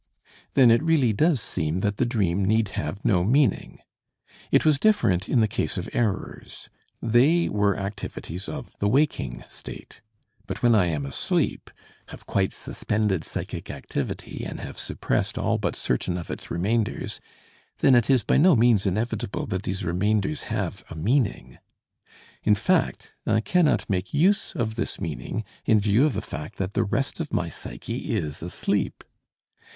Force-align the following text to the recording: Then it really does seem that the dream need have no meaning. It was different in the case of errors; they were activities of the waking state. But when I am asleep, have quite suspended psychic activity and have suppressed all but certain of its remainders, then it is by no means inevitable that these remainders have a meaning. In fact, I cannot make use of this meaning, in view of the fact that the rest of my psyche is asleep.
Then 0.55 0.71
it 0.71 0.81
really 0.81 1.13
does 1.13 1.39
seem 1.39 1.81
that 1.81 1.97
the 1.97 2.07
dream 2.07 2.43
need 2.43 2.69
have 2.69 3.05
no 3.05 3.23
meaning. 3.23 3.81
It 4.51 4.65
was 4.65 4.79
different 4.79 5.29
in 5.29 5.41
the 5.41 5.47
case 5.47 5.77
of 5.77 5.87
errors; 5.93 6.71
they 7.03 7.47
were 7.47 7.77
activities 7.77 8.49
of 8.49 8.75
the 8.79 8.87
waking 8.87 9.43
state. 9.47 10.01
But 10.47 10.63
when 10.63 10.73
I 10.73 10.87
am 10.87 11.05
asleep, 11.05 11.69
have 12.07 12.25
quite 12.25 12.51
suspended 12.51 13.23
psychic 13.23 13.69
activity 13.69 14.43
and 14.43 14.59
have 14.59 14.79
suppressed 14.79 15.37
all 15.37 15.59
but 15.59 15.75
certain 15.75 16.17
of 16.17 16.31
its 16.31 16.49
remainders, 16.49 17.21
then 17.81 17.93
it 17.93 18.09
is 18.09 18.23
by 18.23 18.37
no 18.37 18.55
means 18.55 18.87
inevitable 18.87 19.45
that 19.45 19.61
these 19.61 19.85
remainders 19.85 20.45
have 20.49 20.83
a 20.89 20.95
meaning. 20.95 21.59
In 22.41 22.55
fact, 22.55 23.13
I 23.27 23.39
cannot 23.39 23.87
make 23.87 24.15
use 24.15 24.53
of 24.55 24.77
this 24.77 24.99
meaning, 24.99 25.43
in 25.67 25.79
view 25.79 26.07
of 26.07 26.13
the 26.13 26.21
fact 26.23 26.55
that 26.57 26.73
the 26.73 26.83
rest 26.85 27.19
of 27.19 27.31
my 27.31 27.49
psyche 27.49 28.15
is 28.15 28.41
asleep. 28.41 29.03